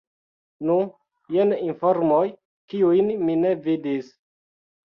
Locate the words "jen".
1.35-1.53